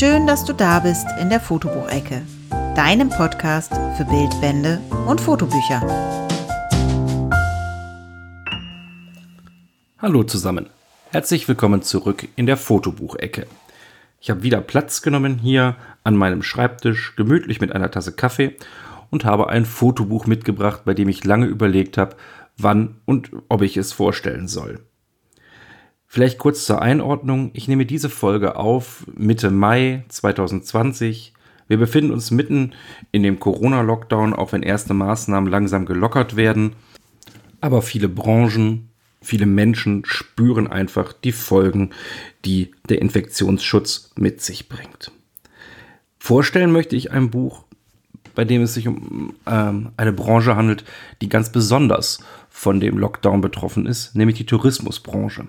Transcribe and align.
Schön, 0.00 0.26
dass 0.26 0.46
du 0.46 0.54
da 0.54 0.80
bist 0.80 1.06
in 1.20 1.28
der 1.28 1.40
Fotobuchecke, 1.40 2.22
deinem 2.74 3.10
Podcast 3.10 3.70
für 3.98 4.06
Bildbände 4.06 4.80
und 5.06 5.20
Fotobücher. 5.20 5.82
Hallo 9.98 10.22
zusammen. 10.22 10.70
Herzlich 11.10 11.46
willkommen 11.48 11.82
zurück 11.82 12.26
in 12.34 12.46
der 12.46 12.56
Fotobuchecke. 12.56 13.46
Ich 14.22 14.30
habe 14.30 14.42
wieder 14.42 14.62
Platz 14.62 15.02
genommen 15.02 15.36
hier 15.36 15.76
an 16.02 16.16
meinem 16.16 16.42
Schreibtisch, 16.42 17.14
gemütlich 17.16 17.60
mit 17.60 17.72
einer 17.72 17.90
Tasse 17.90 18.12
Kaffee 18.12 18.56
und 19.10 19.26
habe 19.26 19.50
ein 19.50 19.66
Fotobuch 19.66 20.26
mitgebracht, 20.26 20.80
bei 20.86 20.94
dem 20.94 21.10
ich 21.10 21.24
lange 21.24 21.44
überlegt 21.44 21.98
habe, 21.98 22.16
wann 22.56 22.96
und 23.04 23.32
ob 23.50 23.60
ich 23.60 23.76
es 23.76 23.92
vorstellen 23.92 24.48
soll. 24.48 24.80
Vielleicht 26.12 26.38
kurz 26.38 26.64
zur 26.64 26.82
Einordnung. 26.82 27.52
Ich 27.54 27.68
nehme 27.68 27.86
diese 27.86 28.10
Folge 28.10 28.56
auf 28.56 29.06
Mitte 29.14 29.52
Mai 29.52 30.02
2020. 30.08 31.34
Wir 31.68 31.76
befinden 31.76 32.10
uns 32.10 32.32
mitten 32.32 32.72
in 33.12 33.22
dem 33.22 33.38
Corona-Lockdown, 33.38 34.34
auch 34.34 34.50
wenn 34.50 34.64
erste 34.64 34.92
Maßnahmen 34.92 35.48
langsam 35.48 35.86
gelockert 35.86 36.34
werden. 36.34 36.72
Aber 37.60 37.80
viele 37.80 38.08
Branchen, 38.08 38.88
viele 39.22 39.46
Menschen 39.46 40.02
spüren 40.04 40.66
einfach 40.66 41.12
die 41.12 41.30
Folgen, 41.30 41.90
die 42.44 42.72
der 42.88 43.00
Infektionsschutz 43.00 44.10
mit 44.16 44.40
sich 44.40 44.68
bringt. 44.68 45.12
Vorstellen 46.18 46.72
möchte 46.72 46.96
ich 46.96 47.12
ein 47.12 47.30
Buch, 47.30 47.62
bei 48.34 48.44
dem 48.44 48.62
es 48.62 48.74
sich 48.74 48.88
um 48.88 49.34
ähm, 49.46 49.90
eine 49.96 50.12
Branche 50.12 50.56
handelt, 50.56 50.84
die 51.22 51.28
ganz 51.28 51.52
besonders 51.52 52.18
von 52.48 52.80
dem 52.80 52.98
Lockdown 52.98 53.40
betroffen 53.40 53.86
ist, 53.86 54.16
nämlich 54.16 54.38
die 54.38 54.46
Tourismusbranche. 54.46 55.46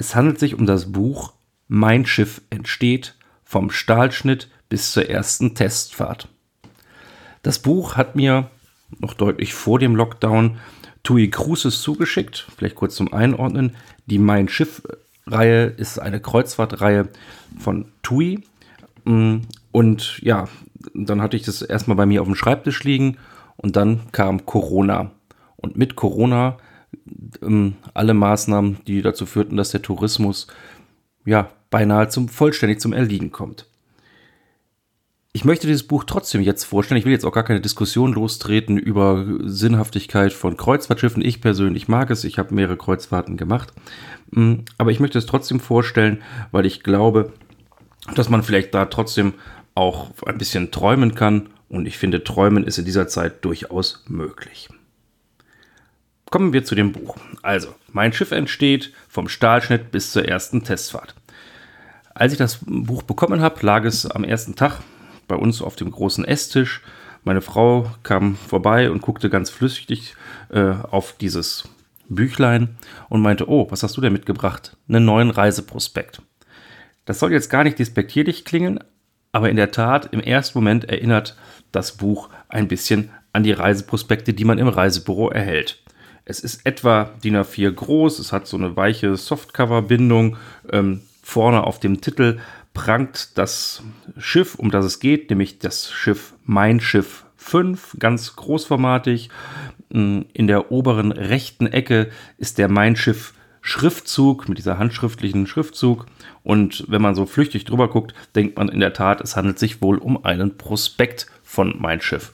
Es 0.00 0.16
handelt 0.16 0.38
sich 0.38 0.54
um 0.54 0.64
das 0.64 0.92
Buch 0.92 1.34
Mein 1.68 2.06
Schiff 2.06 2.40
entsteht 2.48 3.16
vom 3.44 3.70
Stahlschnitt 3.70 4.48
bis 4.70 4.92
zur 4.92 5.10
ersten 5.10 5.54
Testfahrt. 5.54 6.26
Das 7.42 7.58
Buch 7.58 7.96
hat 7.98 8.16
mir 8.16 8.50
noch 8.98 9.12
deutlich 9.12 9.52
vor 9.52 9.78
dem 9.78 9.94
Lockdown 9.94 10.56
TUI 11.02 11.28
Cruises 11.28 11.82
zugeschickt. 11.82 12.46
Vielleicht 12.56 12.76
kurz 12.76 12.94
zum 12.94 13.12
Einordnen. 13.12 13.76
Die 14.06 14.18
Mein 14.18 14.48
Schiff-Reihe 14.48 15.66
ist 15.66 15.98
eine 15.98 16.18
Kreuzfahrtreihe 16.18 17.10
von 17.58 17.92
TUI. 18.02 18.42
Mm, 19.04 19.40
und 19.70 20.18
ja, 20.22 20.48
dann 20.94 21.20
hatte 21.20 21.36
ich 21.36 21.42
das 21.42 21.60
erstmal 21.60 21.98
bei 21.98 22.06
mir 22.06 22.22
auf 22.22 22.26
dem 22.26 22.36
Schreibtisch 22.36 22.84
liegen 22.84 23.18
und 23.58 23.76
dann 23.76 24.10
kam 24.12 24.46
Corona. 24.46 25.10
Und 25.58 25.76
mit 25.76 25.94
Corona 25.94 26.56
ähm, 27.42 27.74
alle 27.94 28.14
Maßnahmen, 28.14 28.78
die 28.86 29.02
dazu 29.02 29.26
führten, 29.26 29.56
dass 29.56 29.70
der 29.70 29.82
Tourismus 29.82 30.46
ja 31.24 31.50
beinahe 31.70 32.08
zum 32.08 32.28
vollständig 32.28 32.80
zum 32.80 32.92
Erliegen 32.92 33.30
kommt. 33.30 33.66
Ich 35.32 35.44
möchte 35.44 35.68
dieses 35.68 35.86
Buch 35.86 36.02
trotzdem 36.04 36.42
jetzt 36.42 36.64
vorstellen. 36.64 36.98
Ich 36.98 37.04
will 37.04 37.12
jetzt 37.12 37.24
auch 37.24 37.32
gar 37.32 37.44
keine 37.44 37.60
Diskussion 37.60 38.12
lostreten 38.12 38.78
über 38.78 39.24
Sinnhaftigkeit 39.44 40.32
von 40.32 40.56
Kreuzfahrtschiffen. 40.56 41.24
Ich 41.24 41.40
persönlich 41.40 41.86
mag 41.86 42.10
es. 42.10 42.24
Ich 42.24 42.38
habe 42.38 42.52
mehrere 42.52 42.76
Kreuzfahrten 42.76 43.36
gemacht. 43.36 43.72
Mm, 44.32 44.54
aber 44.76 44.90
ich 44.90 44.98
möchte 44.98 45.18
es 45.18 45.26
trotzdem 45.26 45.60
vorstellen, 45.60 46.20
weil 46.50 46.66
ich 46.66 46.82
glaube, 46.82 47.32
dass 48.16 48.28
man 48.28 48.42
vielleicht 48.42 48.74
da 48.74 48.86
trotzdem 48.86 49.34
auch 49.76 50.10
ein 50.26 50.38
bisschen 50.38 50.72
träumen 50.72 51.14
kann. 51.14 51.50
Und 51.68 51.86
ich 51.86 51.96
finde, 51.96 52.24
träumen 52.24 52.64
ist 52.64 52.78
in 52.78 52.84
dieser 52.84 53.06
Zeit 53.06 53.44
durchaus 53.44 54.02
möglich. 54.08 54.68
Kommen 56.30 56.52
wir 56.52 56.64
zu 56.64 56.76
dem 56.76 56.92
Buch. 56.92 57.16
Also, 57.42 57.74
mein 57.92 58.12
Schiff 58.12 58.30
entsteht 58.30 58.92
vom 59.08 59.28
Stahlschnitt 59.28 59.90
bis 59.90 60.12
zur 60.12 60.26
ersten 60.26 60.62
Testfahrt. 60.62 61.16
Als 62.14 62.32
ich 62.32 62.38
das 62.38 62.60
Buch 62.64 63.02
bekommen 63.02 63.40
habe, 63.40 63.66
lag 63.66 63.84
es 63.84 64.06
am 64.06 64.22
ersten 64.22 64.54
Tag 64.54 64.80
bei 65.26 65.34
uns 65.34 65.60
auf 65.60 65.74
dem 65.74 65.90
großen 65.90 66.24
Esstisch. 66.24 66.82
Meine 67.24 67.40
Frau 67.40 67.90
kam 68.04 68.36
vorbei 68.36 68.92
und 68.92 69.02
guckte 69.02 69.28
ganz 69.28 69.50
flüssig 69.50 70.14
äh, 70.50 70.70
auf 70.90 71.16
dieses 71.18 71.68
Büchlein 72.08 72.76
und 73.08 73.22
meinte, 73.22 73.48
oh, 73.48 73.66
was 73.70 73.82
hast 73.82 73.96
du 73.96 74.00
denn 74.00 74.12
mitgebracht? 74.12 74.76
Einen 74.88 75.04
neuen 75.04 75.30
Reiseprospekt. 75.30 76.22
Das 77.06 77.18
soll 77.18 77.32
jetzt 77.32 77.50
gar 77.50 77.64
nicht 77.64 77.78
despektierlich 77.80 78.44
klingen, 78.44 78.78
aber 79.32 79.50
in 79.50 79.56
der 79.56 79.72
Tat, 79.72 80.12
im 80.12 80.20
ersten 80.20 80.58
Moment 80.58 80.84
erinnert 80.84 81.36
das 81.72 81.96
Buch 81.96 82.28
ein 82.48 82.68
bisschen 82.68 83.10
an 83.32 83.42
die 83.42 83.52
Reiseprospekte, 83.52 84.32
die 84.32 84.44
man 84.44 84.58
im 84.58 84.68
Reisebüro 84.68 85.30
erhält. 85.30 85.82
Es 86.30 86.38
ist 86.38 86.64
etwa 86.64 87.10
DIN 87.24 87.36
A4 87.38 87.72
groß, 87.72 88.20
es 88.20 88.32
hat 88.32 88.46
so 88.46 88.56
eine 88.56 88.76
weiche 88.76 89.16
Softcover-Bindung. 89.16 90.36
Ähm, 90.70 91.00
vorne 91.24 91.64
auf 91.64 91.80
dem 91.80 92.00
Titel 92.00 92.38
prangt 92.72 93.36
das 93.36 93.82
Schiff, 94.16 94.54
um 94.54 94.70
das 94.70 94.84
es 94.84 95.00
geht, 95.00 95.28
nämlich 95.28 95.58
das 95.58 95.90
Schiff 95.90 96.34
Mein 96.44 96.78
Schiff 96.78 97.24
5, 97.36 97.96
ganz 97.98 98.36
großformatig. 98.36 99.28
Mm, 99.88 100.20
in 100.32 100.46
der 100.46 100.70
oberen 100.70 101.10
rechten 101.10 101.66
Ecke 101.66 102.10
ist 102.38 102.58
der 102.58 102.68
Mein 102.68 102.94
Schiff 102.94 103.34
Schriftzug 103.60 104.48
mit 104.48 104.56
dieser 104.56 104.78
handschriftlichen 104.78 105.48
Schriftzug. 105.48 106.06
Und 106.44 106.84
wenn 106.86 107.02
man 107.02 107.16
so 107.16 107.26
flüchtig 107.26 107.64
drüber 107.64 107.88
guckt, 107.88 108.14
denkt 108.36 108.56
man 108.56 108.68
in 108.68 108.78
der 108.78 108.92
Tat, 108.92 109.20
es 109.20 109.34
handelt 109.34 109.58
sich 109.58 109.82
wohl 109.82 109.98
um 109.98 110.24
einen 110.24 110.56
Prospekt 110.56 111.26
von 111.42 111.74
Mein 111.80 112.00
Schiff. 112.00 112.32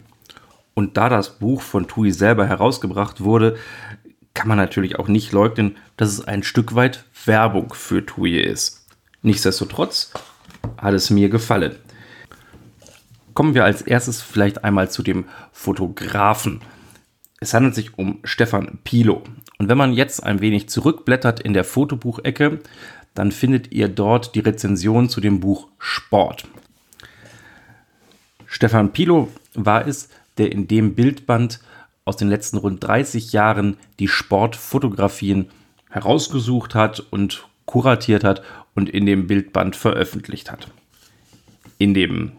Und 0.78 0.98
da 0.98 1.08
das 1.08 1.38
Buch 1.38 1.62
von 1.62 1.88
Tui 1.88 2.12
selber 2.12 2.46
herausgebracht 2.46 3.22
wurde, 3.22 3.56
kann 4.34 4.46
man 4.46 4.58
natürlich 4.58 4.98
auch 4.98 5.08
nicht 5.08 5.32
leugnen, 5.32 5.78
dass 5.96 6.10
es 6.10 6.20
ein 6.20 6.42
Stück 6.42 6.74
weit 6.74 7.06
Werbung 7.24 7.72
für 7.72 8.04
Tui 8.04 8.38
ist. 8.38 8.86
Nichtsdestotrotz 9.22 10.12
hat 10.76 10.92
es 10.92 11.08
mir 11.08 11.30
gefallen. 11.30 11.76
Kommen 13.32 13.54
wir 13.54 13.64
als 13.64 13.80
erstes 13.80 14.20
vielleicht 14.20 14.64
einmal 14.64 14.90
zu 14.90 15.02
dem 15.02 15.24
Fotografen. 15.50 16.60
Es 17.40 17.54
handelt 17.54 17.74
sich 17.74 17.96
um 17.96 18.18
Stefan 18.24 18.78
Pilo. 18.84 19.22
Und 19.58 19.70
wenn 19.70 19.78
man 19.78 19.94
jetzt 19.94 20.22
ein 20.22 20.42
wenig 20.42 20.68
zurückblättert 20.68 21.40
in 21.40 21.54
der 21.54 21.64
Fotobuchecke, 21.64 22.60
dann 23.14 23.32
findet 23.32 23.72
ihr 23.72 23.88
dort 23.88 24.34
die 24.34 24.40
Rezension 24.40 25.08
zu 25.08 25.22
dem 25.22 25.40
Buch 25.40 25.68
Sport. 25.78 26.46
Stefan 28.44 28.92
Pilo 28.92 29.30
war 29.54 29.86
es, 29.86 30.10
der 30.38 30.52
in 30.52 30.68
dem 30.68 30.94
Bildband 30.94 31.60
aus 32.04 32.16
den 32.16 32.28
letzten 32.28 32.56
rund 32.56 32.82
30 32.82 33.32
Jahren 33.32 33.76
die 33.98 34.08
Sportfotografien 34.08 35.50
herausgesucht 35.90 36.74
hat 36.74 37.00
und 37.10 37.46
kuratiert 37.64 38.24
hat 38.24 38.42
und 38.74 38.88
in 38.88 39.06
dem 39.06 39.26
Bildband 39.26 39.76
veröffentlicht 39.76 40.50
hat. 40.50 40.68
In 41.78 41.94
dem 41.94 42.32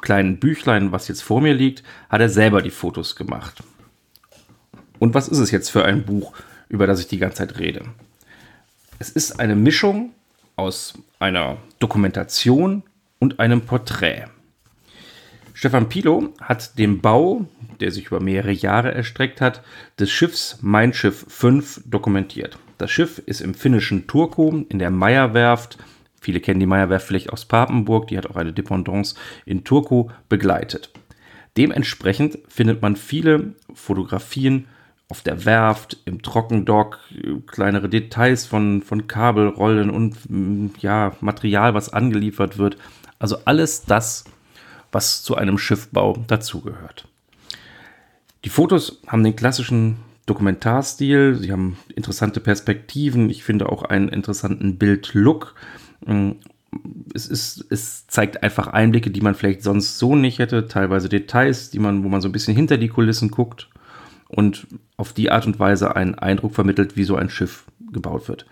kleinen 0.00 0.38
Büchlein, 0.38 0.92
was 0.92 1.08
jetzt 1.08 1.22
vor 1.22 1.40
mir 1.40 1.54
liegt, 1.54 1.82
hat 2.08 2.20
er 2.20 2.28
selber 2.28 2.62
die 2.62 2.70
Fotos 2.70 3.16
gemacht. 3.16 3.62
Und 4.98 5.14
was 5.14 5.28
ist 5.28 5.38
es 5.38 5.50
jetzt 5.50 5.70
für 5.70 5.84
ein 5.84 6.04
Buch, 6.04 6.32
über 6.68 6.86
das 6.86 7.00
ich 7.00 7.08
die 7.08 7.18
ganze 7.18 7.38
Zeit 7.38 7.58
rede? 7.58 7.82
Es 8.98 9.10
ist 9.10 9.40
eine 9.40 9.56
Mischung 9.56 10.12
aus 10.56 10.94
einer 11.18 11.58
Dokumentation 11.78 12.82
und 13.18 13.40
einem 13.40 13.62
Porträt. 13.62 14.24
Stefan 15.58 15.88
Pilo 15.88 16.34
hat 16.38 16.78
den 16.78 17.00
Bau, 17.00 17.46
der 17.80 17.90
sich 17.90 18.08
über 18.08 18.20
mehrere 18.20 18.52
Jahre 18.52 18.92
erstreckt 18.92 19.40
hat, 19.40 19.62
des 19.98 20.10
Schiffs 20.10 20.58
Mein 20.60 20.92
Schiff 20.92 21.24
5 21.28 21.80
dokumentiert. 21.86 22.58
Das 22.76 22.90
Schiff 22.90 23.22
ist 23.24 23.40
im 23.40 23.54
finnischen 23.54 24.06
Turku 24.06 24.64
in 24.68 24.78
der 24.78 24.90
Meierwerft, 24.90 25.78
viele 26.20 26.40
kennen 26.40 26.60
die 26.60 26.66
Meierwerft 26.66 27.06
vielleicht 27.06 27.32
aus 27.32 27.46
Papenburg, 27.46 28.08
die 28.08 28.18
hat 28.18 28.26
auch 28.26 28.36
eine 28.36 28.52
Dependance 28.52 29.14
in 29.46 29.64
Turku 29.64 30.10
begleitet. 30.28 30.90
Dementsprechend 31.56 32.38
findet 32.48 32.82
man 32.82 32.94
viele 32.94 33.54
Fotografien 33.72 34.66
auf 35.08 35.22
der 35.22 35.46
Werft, 35.46 35.96
im 36.04 36.20
Trockendock, 36.20 36.98
kleinere 37.46 37.88
Details 37.88 38.44
von, 38.44 38.82
von 38.82 39.06
Kabelrollen 39.06 39.88
und 39.88 40.18
ja, 40.82 41.16
Material, 41.22 41.72
was 41.72 41.94
angeliefert 41.94 42.58
wird. 42.58 42.76
Also 43.18 43.38
alles 43.46 43.84
das, 43.84 44.24
was 44.92 45.22
zu 45.22 45.36
einem 45.36 45.58
Schiffbau 45.58 46.24
dazugehört. 46.26 47.08
Die 48.44 48.48
Fotos 48.48 49.00
haben 49.06 49.24
den 49.24 49.36
klassischen 49.36 49.96
Dokumentarstil, 50.26 51.36
sie 51.36 51.52
haben 51.52 51.76
interessante 51.94 52.40
Perspektiven, 52.40 53.30
ich 53.30 53.44
finde 53.44 53.68
auch 53.68 53.84
einen 53.84 54.08
interessanten 54.08 54.76
Bildlook. 54.76 55.54
Mm, 56.04 56.32
es, 57.14 57.26
ist, 57.26 57.64
es 57.70 58.06
zeigt 58.08 58.42
einfach 58.42 58.66
Einblicke, 58.68 59.10
die 59.10 59.20
man 59.20 59.34
vielleicht 59.34 59.62
sonst 59.62 59.98
so 59.98 60.16
nicht 60.16 60.38
hätte, 60.38 60.66
teilweise 60.66 61.08
Details, 61.08 61.70
die 61.70 61.78
man, 61.78 62.04
wo 62.04 62.08
man 62.08 62.20
so 62.20 62.28
ein 62.28 62.32
bisschen 62.32 62.56
hinter 62.56 62.76
die 62.76 62.88
Kulissen 62.88 63.30
guckt 63.30 63.68
und 64.28 64.66
auf 64.96 65.12
die 65.12 65.30
Art 65.30 65.46
und 65.46 65.58
Weise 65.58 65.94
einen 65.94 66.16
Eindruck 66.16 66.54
vermittelt, 66.54 66.96
wie 66.96 67.04
so 67.04 67.16
ein 67.16 67.30
Schiff 67.30 67.64
gebaut 67.92 68.28
wird. 68.28 68.46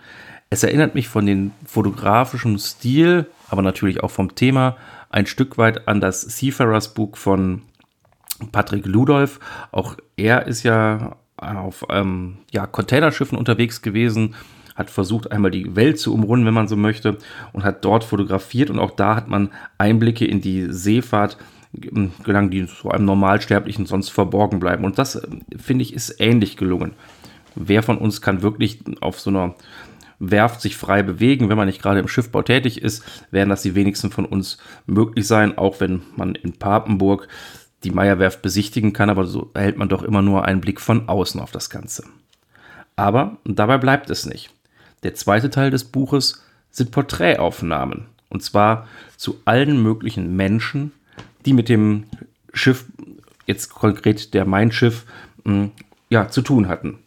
Es 0.50 0.62
erinnert 0.62 0.94
mich 0.94 1.08
von 1.08 1.26
dem 1.26 1.50
fotografischen 1.66 2.58
Stil, 2.58 3.26
aber 3.48 3.62
natürlich 3.62 4.02
auch 4.02 4.10
vom 4.10 4.34
Thema 4.34 4.76
ein 5.10 5.26
Stück 5.26 5.58
weit 5.58 5.86
an 5.86 6.00
das 6.00 6.22
Seafarers 6.22 6.94
Buch 6.94 7.16
von 7.16 7.62
Patrick 8.52 8.86
Ludolf. 8.86 9.38
Auch 9.70 9.96
er 10.16 10.46
ist 10.46 10.62
ja 10.64 11.16
auf 11.36 11.84
ähm, 11.90 12.38
ja, 12.52 12.66
Containerschiffen 12.66 13.38
unterwegs 13.38 13.82
gewesen, 13.82 14.34
hat 14.74 14.90
versucht, 14.90 15.30
einmal 15.30 15.50
die 15.50 15.76
Welt 15.76 15.98
zu 15.98 16.12
umrunden, 16.12 16.46
wenn 16.46 16.54
man 16.54 16.68
so 16.68 16.76
möchte, 16.76 17.18
und 17.52 17.64
hat 17.64 17.84
dort 17.84 18.04
fotografiert. 18.04 18.70
Und 18.70 18.78
auch 18.78 18.90
da 18.90 19.14
hat 19.14 19.28
man 19.28 19.50
Einblicke 19.78 20.24
in 20.24 20.40
die 20.40 20.72
Seefahrt 20.72 21.36
ähm, 21.80 22.12
gelangen, 22.24 22.50
die 22.50 22.64
so 22.66 22.90
einem 22.90 23.04
Normalsterblichen 23.04 23.86
sonst 23.86 24.10
verborgen 24.10 24.58
bleiben. 24.58 24.84
Und 24.84 24.98
das, 24.98 25.16
äh, 25.16 25.28
finde 25.56 25.82
ich, 25.82 25.94
ist 25.94 26.20
ähnlich 26.20 26.56
gelungen. 26.56 26.92
Wer 27.54 27.84
von 27.84 27.98
uns 27.98 28.20
kann 28.20 28.42
wirklich 28.42 28.80
auf 29.00 29.20
so 29.20 29.30
einer 29.30 29.54
Werft 30.18 30.60
sich 30.60 30.76
frei 30.76 31.02
bewegen, 31.02 31.48
wenn 31.48 31.56
man 31.56 31.66
nicht 31.66 31.82
gerade 31.82 32.00
im 32.00 32.08
Schiffbau 32.08 32.42
tätig 32.42 32.80
ist, 32.80 33.04
werden 33.30 33.50
das 33.50 33.62
die 33.62 33.74
wenigsten 33.74 34.10
von 34.10 34.24
uns 34.24 34.58
möglich 34.86 35.26
sein, 35.26 35.58
auch 35.58 35.80
wenn 35.80 36.02
man 36.16 36.34
in 36.34 36.52
Papenburg 36.52 37.28
die 37.84 37.90
Meierwerft 37.90 38.42
besichtigen 38.42 38.92
kann, 38.92 39.10
aber 39.10 39.26
so 39.26 39.50
erhält 39.54 39.76
man 39.76 39.88
doch 39.88 40.02
immer 40.02 40.22
nur 40.22 40.44
einen 40.44 40.60
Blick 40.60 40.80
von 40.80 41.08
außen 41.08 41.40
auf 41.40 41.50
das 41.50 41.70
Ganze. 41.70 42.04
Aber 42.96 43.36
dabei 43.44 43.78
bleibt 43.78 44.10
es 44.10 44.26
nicht. 44.26 44.50
Der 45.02 45.14
zweite 45.14 45.50
Teil 45.50 45.70
des 45.70 45.84
Buches 45.84 46.42
sind 46.70 46.90
Porträtaufnahmen. 46.90 48.06
Und 48.30 48.42
zwar 48.42 48.88
zu 49.16 49.40
allen 49.44 49.82
möglichen 49.82 50.34
Menschen, 50.34 50.92
die 51.44 51.52
mit 51.52 51.68
dem 51.68 52.04
Schiff, 52.52 52.86
jetzt 53.46 53.72
konkret 53.72 54.34
der 54.34 54.44
Mein 54.44 54.72
Schiff, 54.72 55.04
hm, 55.44 55.72
ja, 56.08 56.28
zu 56.28 56.42
tun 56.42 56.68
hatten. 56.68 56.98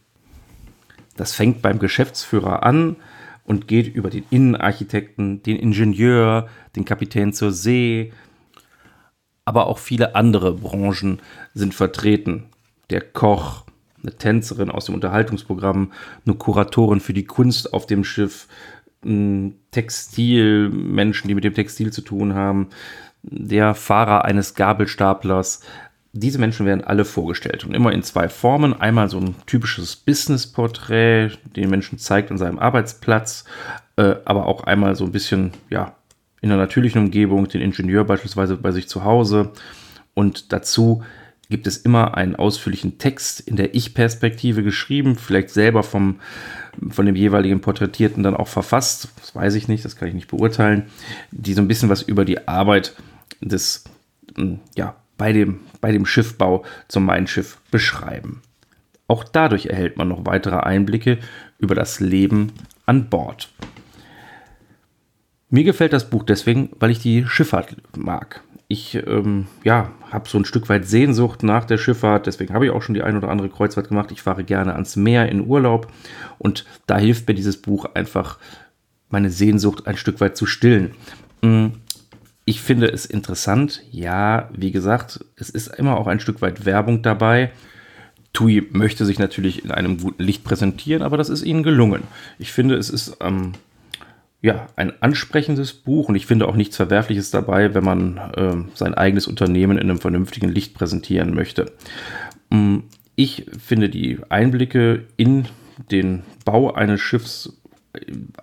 Das 1.18 1.34
fängt 1.34 1.60
beim 1.60 1.78
Geschäftsführer 1.78 2.62
an 2.62 2.96
und 3.44 3.66
geht 3.66 3.94
über 3.94 4.08
den 4.08 4.24
Innenarchitekten, 4.30 5.42
den 5.42 5.56
Ingenieur, 5.56 6.48
den 6.76 6.84
Kapitän 6.84 7.32
zur 7.32 7.50
See, 7.50 8.12
aber 9.44 9.66
auch 9.66 9.78
viele 9.78 10.14
andere 10.14 10.52
Branchen 10.52 11.20
sind 11.54 11.74
vertreten. 11.74 12.44
Der 12.90 13.00
Koch, 13.00 13.64
eine 14.02 14.12
Tänzerin 14.12 14.70
aus 14.70 14.84
dem 14.86 14.94
Unterhaltungsprogramm, 14.94 15.92
eine 16.24 16.34
Kuratorin 16.36 17.00
für 17.00 17.14
die 17.14 17.24
Kunst 17.24 17.72
auf 17.74 17.86
dem 17.86 18.04
Schiff, 18.04 18.46
Textil, 19.70 20.68
Menschen, 20.68 21.28
die 21.28 21.34
mit 21.34 21.44
dem 21.44 21.54
Textil 21.54 21.92
zu 21.92 22.02
tun 22.02 22.34
haben, 22.34 22.68
der 23.22 23.74
Fahrer 23.74 24.24
eines 24.24 24.54
Gabelstaplers. 24.54 25.62
Diese 26.20 26.38
Menschen 26.38 26.66
werden 26.66 26.82
alle 26.82 27.04
vorgestellt 27.04 27.64
und 27.64 27.74
immer 27.74 27.92
in 27.92 28.02
zwei 28.02 28.28
Formen. 28.28 28.78
Einmal 28.78 29.08
so 29.08 29.18
ein 29.18 29.36
typisches 29.46 29.94
Business-Porträt, 29.94 31.30
den 31.54 31.70
Menschen 31.70 31.98
zeigt 31.98 32.30
an 32.30 32.38
seinem 32.38 32.58
Arbeitsplatz, 32.58 33.44
äh, 33.96 34.16
aber 34.24 34.46
auch 34.46 34.64
einmal 34.64 34.96
so 34.96 35.04
ein 35.04 35.12
bisschen, 35.12 35.52
ja, 35.70 35.94
in 36.40 36.50
einer 36.50 36.60
natürlichen 36.60 37.02
Umgebung, 37.02 37.46
den 37.48 37.60
Ingenieur 37.60 38.04
beispielsweise 38.04 38.56
bei 38.56 38.72
sich 38.72 38.88
zu 38.88 39.04
Hause. 39.04 39.52
Und 40.14 40.52
dazu 40.52 41.04
gibt 41.50 41.68
es 41.68 41.78
immer 41.78 42.16
einen 42.16 42.36
ausführlichen 42.36 42.98
Text 42.98 43.40
in 43.40 43.56
der 43.56 43.74
Ich-Perspektive 43.74 44.64
geschrieben, 44.64 45.16
vielleicht 45.16 45.50
selber 45.50 45.84
vom, 45.84 46.20
von 46.90 47.06
dem 47.06 47.16
jeweiligen 47.16 47.60
Porträtierten 47.60 48.24
dann 48.24 48.36
auch 48.36 48.48
verfasst. 48.48 49.08
Das 49.20 49.34
weiß 49.34 49.54
ich 49.54 49.68
nicht, 49.68 49.84
das 49.84 49.94
kann 49.96 50.08
ich 50.08 50.14
nicht 50.14 50.28
beurteilen, 50.28 50.86
die 51.30 51.54
so 51.54 51.62
ein 51.62 51.68
bisschen 51.68 51.88
was 51.88 52.02
über 52.02 52.24
die 52.24 52.48
Arbeit 52.48 52.94
des, 53.40 53.84
ja, 54.76 54.96
bei 55.18 55.32
dem, 55.32 55.60
bei 55.80 55.92
dem 55.92 56.06
Schiffbau 56.06 56.64
zum 56.88 57.04
Mein 57.04 57.26
Schiff 57.26 57.58
beschreiben. 57.70 58.40
Auch 59.08 59.24
dadurch 59.24 59.66
erhält 59.66 59.96
man 59.98 60.08
noch 60.08 60.24
weitere 60.24 60.56
Einblicke 60.56 61.18
über 61.58 61.74
das 61.74 62.00
Leben 62.00 62.52
an 62.86 63.10
Bord. 63.10 63.50
Mir 65.50 65.64
gefällt 65.64 65.92
das 65.92 66.10
Buch 66.10 66.24
deswegen, 66.24 66.70
weil 66.78 66.90
ich 66.90 66.98
die 66.98 67.26
Schifffahrt 67.26 67.76
mag. 67.96 68.42
Ich 68.70 68.94
ähm, 68.94 69.46
ja, 69.64 69.92
habe 70.10 70.28
so 70.28 70.38
ein 70.38 70.44
Stück 70.44 70.68
weit 70.68 70.86
Sehnsucht 70.86 71.42
nach 71.42 71.64
der 71.64 71.78
Schifffahrt, 71.78 72.26
deswegen 72.26 72.52
habe 72.52 72.66
ich 72.66 72.70
auch 72.70 72.82
schon 72.82 72.94
die 72.94 73.02
ein 73.02 73.16
oder 73.16 73.30
andere 73.30 73.48
Kreuzfahrt 73.48 73.88
gemacht. 73.88 74.12
Ich 74.12 74.20
fahre 74.20 74.44
gerne 74.44 74.74
ans 74.74 74.96
Meer 74.96 75.30
in 75.30 75.46
Urlaub 75.46 75.90
und 76.36 76.66
da 76.86 76.98
hilft 76.98 77.26
mir 77.26 77.34
dieses 77.34 77.56
Buch 77.56 77.86
einfach, 77.94 78.38
meine 79.08 79.30
Sehnsucht 79.30 79.86
ein 79.86 79.96
Stück 79.96 80.20
weit 80.20 80.36
zu 80.36 80.44
stillen. 80.44 80.90
Mm, 81.40 81.68
ich 82.48 82.62
finde 82.62 82.86
es 82.86 83.04
interessant. 83.04 83.82
Ja, 83.90 84.48
wie 84.56 84.70
gesagt, 84.70 85.22
es 85.36 85.50
ist 85.50 85.66
immer 85.66 85.98
auch 85.98 86.06
ein 86.06 86.18
Stück 86.18 86.40
weit 86.40 86.64
Werbung 86.64 87.02
dabei. 87.02 87.50
TUI 88.32 88.66
möchte 88.70 89.04
sich 89.04 89.18
natürlich 89.18 89.66
in 89.66 89.70
einem 89.70 89.98
guten 89.98 90.22
Licht 90.22 90.44
präsentieren, 90.44 91.02
aber 91.02 91.18
das 91.18 91.28
ist 91.28 91.42
ihnen 91.42 91.62
gelungen. 91.62 92.04
Ich 92.38 92.50
finde, 92.50 92.76
es 92.76 92.88
ist 92.88 93.18
ähm, 93.20 93.52
ja, 94.40 94.66
ein 94.76 94.94
ansprechendes 95.02 95.74
Buch 95.74 96.08
und 96.08 96.14
ich 96.14 96.24
finde 96.24 96.48
auch 96.48 96.56
nichts 96.56 96.76
Verwerfliches 96.76 97.30
dabei, 97.30 97.74
wenn 97.74 97.84
man 97.84 98.16
äh, 98.16 98.56
sein 98.74 98.94
eigenes 98.94 99.26
Unternehmen 99.26 99.76
in 99.76 99.90
einem 99.90 100.00
vernünftigen 100.00 100.48
Licht 100.48 100.72
präsentieren 100.72 101.34
möchte. 101.34 101.70
Mm, 102.48 102.78
ich 103.14 103.44
finde 103.58 103.90
die 103.90 104.20
Einblicke 104.30 105.04
in 105.18 105.44
den 105.90 106.22
Bau 106.46 106.72
eines 106.72 107.02
Schiffs, 107.02 107.57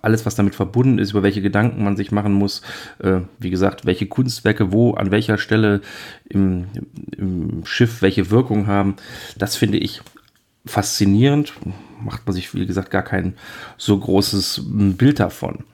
alles 0.02 0.26
was 0.26 0.34
damit 0.34 0.54
verbunden 0.54 0.98
ist, 0.98 1.12
über 1.12 1.22
welche 1.22 1.42
Gedanken 1.42 1.84
man 1.84 1.96
sich 1.96 2.10
machen 2.12 2.32
muss, 2.32 2.62
äh, 2.98 3.20
wie 3.38 3.50
gesagt, 3.50 3.86
welche 3.86 4.06
Kunstwerke 4.06 4.72
wo, 4.72 4.94
an 4.94 5.10
welcher 5.10 5.38
Stelle 5.38 5.80
im, 6.28 6.66
im 7.16 7.64
Schiff 7.64 8.02
welche 8.02 8.30
Wirkung 8.30 8.66
haben, 8.66 8.96
das 9.36 9.56
finde 9.56 9.78
ich 9.78 10.02
faszinierend. 10.66 11.52
Macht 12.02 12.26
man 12.26 12.34
sich, 12.34 12.54
wie 12.54 12.66
gesagt, 12.66 12.90
gar 12.90 13.02
kein 13.02 13.36
so 13.78 13.98
großes 13.98 14.62
Bild 14.66 15.20
davon. 15.20 15.64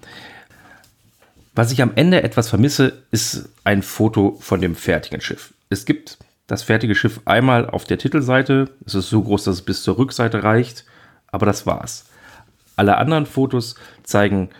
Was 1.54 1.72
ich 1.72 1.82
am 1.82 1.92
Ende 1.96 2.22
etwas 2.22 2.48
vermisse, 2.48 3.02
ist 3.10 3.48
ein 3.64 3.82
Foto 3.82 4.38
von 4.40 4.60
dem 4.60 4.74
fertigen 4.74 5.20
Schiff. 5.20 5.52
Es 5.68 5.84
gibt 5.84 6.18
das 6.46 6.62
fertige 6.62 6.94
Schiff 6.94 7.20
einmal 7.24 7.68
auf 7.68 7.84
der 7.84 7.98
Titelseite. 7.98 8.70
Es 8.86 8.94
ist 8.94 9.10
so 9.10 9.22
groß, 9.22 9.44
dass 9.44 9.56
es 9.56 9.62
bis 9.62 9.82
zur 9.82 9.98
Rückseite 9.98 10.42
reicht, 10.42 10.84
aber 11.28 11.46
das 11.46 11.66
war's. 11.66 12.04
Alle 12.76 12.96
anderen 12.96 13.26
Fotos 13.26 13.74
zeigen 14.02 14.50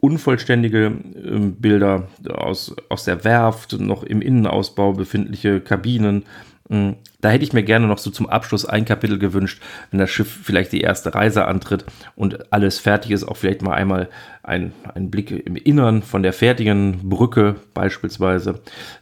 unvollständige 0.00 0.86
äh, 0.86 1.38
Bilder 1.38 2.08
aus, 2.28 2.74
aus 2.88 3.04
der 3.04 3.24
Werft, 3.24 3.78
noch 3.80 4.02
im 4.02 4.20
Innenausbau 4.20 4.92
befindliche 4.92 5.60
Kabinen, 5.60 6.24
hm, 6.68 6.96
da 7.20 7.30
hätte 7.30 7.44
ich 7.44 7.52
mir 7.52 7.62
gerne 7.62 7.86
noch 7.86 7.98
so 7.98 8.10
zum 8.10 8.28
Abschluss 8.28 8.64
ein 8.64 8.86
Kapitel 8.86 9.18
gewünscht, 9.18 9.62
wenn 9.90 10.00
das 10.00 10.10
Schiff 10.10 10.40
vielleicht 10.42 10.72
die 10.72 10.80
erste 10.80 11.14
Reise 11.14 11.46
antritt 11.46 11.84
und 12.16 12.52
alles 12.52 12.78
fertig 12.78 13.10
ist, 13.10 13.24
auch 13.24 13.36
vielleicht 13.36 13.60
mal 13.60 13.74
einmal 13.74 14.08
ein, 14.42 14.72
ein 14.94 15.10
Blick 15.10 15.30
im 15.30 15.56
Innern 15.56 16.02
von 16.02 16.22
der 16.22 16.32
fertigen 16.32 17.08
Brücke 17.08 17.56
beispielsweise. 17.74 18.60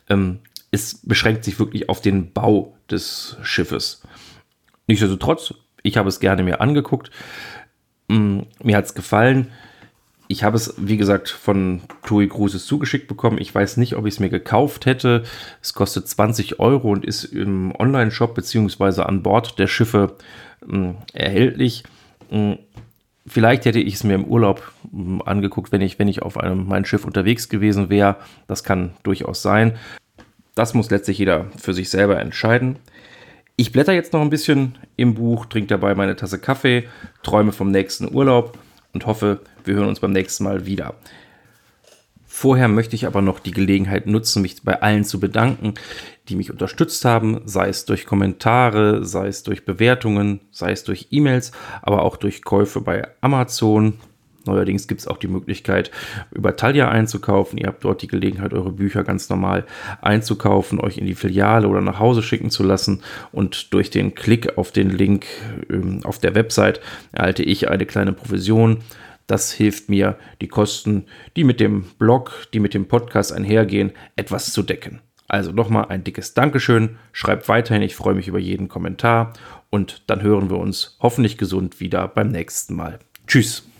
Ähm, 0.08 0.40
es 0.72 1.00
beschränkt 1.06 1.44
sich 1.44 1.58
wirklich 1.58 1.88
auf 1.88 2.00
den 2.00 2.32
Bau 2.32 2.74
des 2.90 3.36
Schiffes. 3.42 4.02
Nichtsdestotrotz, 4.88 5.54
ich 5.84 5.96
habe 5.96 6.08
es 6.08 6.18
gerne 6.18 6.42
mir 6.42 6.60
angeguckt. 6.60 7.10
Hm, 8.10 8.46
mir 8.62 8.76
hat 8.76 8.86
es 8.86 8.94
gefallen. 8.94 9.48
Ich 10.28 10.44
habe 10.44 10.56
es, 10.56 10.74
wie 10.78 10.96
gesagt, 10.96 11.28
von 11.28 11.82
TUI 12.06 12.28
Cruises 12.28 12.64
zugeschickt 12.64 13.06
bekommen. 13.06 13.38
Ich 13.38 13.54
weiß 13.54 13.76
nicht, 13.76 13.96
ob 13.96 14.06
ich 14.06 14.14
es 14.14 14.20
mir 14.20 14.30
gekauft 14.30 14.86
hätte. 14.86 15.24
Es 15.60 15.74
kostet 15.74 16.08
20 16.08 16.58
Euro 16.58 16.90
und 16.90 17.04
ist 17.04 17.24
im 17.24 17.74
Online-Shop 17.78 18.34
beziehungsweise 18.34 19.04
an 19.06 19.22
Bord 19.22 19.58
der 19.58 19.66
Schiffe 19.66 20.16
äh, 20.66 20.94
erhältlich. 21.12 21.84
Äh, 22.30 22.56
vielleicht 23.26 23.66
hätte 23.66 23.80
ich 23.80 23.94
es 23.94 24.04
mir 24.04 24.14
im 24.14 24.24
Urlaub 24.24 24.72
angeguckt, 25.26 25.70
wenn 25.70 25.82
ich, 25.82 25.98
wenn 25.98 26.08
ich 26.08 26.22
auf 26.22 26.38
einem 26.38 26.66
mein 26.66 26.86
Schiff 26.86 27.04
unterwegs 27.04 27.50
gewesen 27.50 27.90
wäre. 27.90 28.16
Das 28.46 28.64
kann 28.64 28.92
durchaus 29.02 29.42
sein. 29.42 29.76
Das 30.54 30.72
muss 30.72 30.90
letztlich 30.90 31.18
jeder 31.18 31.46
für 31.56 31.74
sich 31.74 31.90
selber 31.90 32.18
entscheiden. 32.20 32.76
Ich 33.62 33.70
blätter 33.70 33.92
jetzt 33.92 34.12
noch 34.12 34.22
ein 34.22 34.28
bisschen 34.28 34.76
im 34.96 35.14
Buch, 35.14 35.46
trinke 35.46 35.68
dabei 35.68 35.94
meine 35.94 36.16
Tasse 36.16 36.40
Kaffee, 36.40 36.88
träume 37.22 37.52
vom 37.52 37.70
nächsten 37.70 38.12
Urlaub 38.12 38.58
und 38.92 39.06
hoffe, 39.06 39.40
wir 39.64 39.76
hören 39.76 39.86
uns 39.86 40.00
beim 40.00 40.10
nächsten 40.10 40.42
Mal 40.42 40.66
wieder. 40.66 40.96
Vorher 42.26 42.66
möchte 42.66 42.96
ich 42.96 43.06
aber 43.06 43.22
noch 43.22 43.38
die 43.38 43.52
Gelegenheit 43.52 44.08
nutzen, 44.08 44.42
mich 44.42 44.64
bei 44.64 44.82
allen 44.82 45.04
zu 45.04 45.20
bedanken, 45.20 45.74
die 46.28 46.34
mich 46.34 46.50
unterstützt 46.50 47.04
haben, 47.04 47.40
sei 47.44 47.68
es 47.68 47.84
durch 47.84 48.04
Kommentare, 48.04 49.04
sei 49.04 49.28
es 49.28 49.44
durch 49.44 49.64
Bewertungen, 49.64 50.40
sei 50.50 50.72
es 50.72 50.82
durch 50.82 51.06
E-Mails, 51.12 51.52
aber 51.82 52.02
auch 52.02 52.16
durch 52.16 52.42
Käufe 52.42 52.80
bei 52.80 53.06
Amazon, 53.20 54.00
Neuerdings 54.46 54.88
gibt 54.88 55.00
es 55.00 55.08
auch 55.08 55.18
die 55.18 55.28
Möglichkeit, 55.28 55.90
über 56.32 56.56
Talia 56.56 56.88
einzukaufen. 56.88 57.58
Ihr 57.58 57.68
habt 57.68 57.84
dort 57.84 58.02
die 58.02 58.08
Gelegenheit, 58.08 58.52
eure 58.52 58.72
Bücher 58.72 59.04
ganz 59.04 59.28
normal 59.28 59.64
einzukaufen, 60.00 60.80
euch 60.80 60.98
in 60.98 61.06
die 61.06 61.14
Filiale 61.14 61.68
oder 61.68 61.80
nach 61.80 61.98
Hause 61.98 62.22
schicken 62.22 62.50
zu 62.50 62.62
lassen. 62.62 63.02
Und 63.32 63.72
durch 63.72 63.90
den 63.90 64.14
Klick 64.14 64.58
auf 64.58 64.72
den 64.72 64.90
Link 64.90 65.26
ähm, 65.70 66.00
auf 66.04 66.18
der 66.18 66.34
Website 66.34 66.80
erhalte 67.12 67.42
ich 67.42 67.68
eine 67.68 67.86
kleine 67.86 68.12
Provision. 68.12 68.78
Das 69.26 69.52
hilft 69.52 69.88
mir, 69.88 70.16
die 70.40 70.48
Kosten, 70.48 71.06
die 71.36 71.44
mit 71.44 71.60
dem 71.60 71.84
Blog, 71.98 72.48
die 72.52 72.60
mit 72.60 72.74
dem 72.74 72.86
Podcast 72.86 73.32
einhergehen, 73.32 73.92
etwas 74.16 74.52
zu 74.52 74.62
decken. 74.62 75.00
Also 75.28 75.52
nochmal 75.52 75.86
ein 75.88 76.04
dickes 76.04 76.34
Dankeschön. 76.34 76.98
Schreibt 77.12 77.48
weiterhin, 77.48 77.82
ich 77.82 77.96
freue 77.96 78.14
mich 78.14 78.28
über 78.28 78.38
jeden 78.38 78.68
Kommentar. 78.68 79.32
Und 79.70 80.02
dann 80.08 80.20
hören 80.20 80.50
wir 80.50 80.58
uns 80.58 80.98
hoffentlich 81.00 81.38
gesund 81.38 81.80
wieder 81.80 82.06
beim 82.06 82.28
nächsten 82.28 82.74
Mal. 82.74 82.98
Tschüss. 83.26 83.71